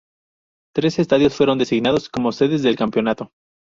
[0.73, 3.31] Tres estadios fueron designados como sedes del campeonato.